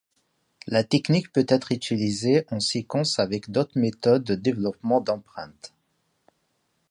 [0.65, 5.75] La technique peut être utilisée en séquence avec d’autres méthodes de développement d’empreintes.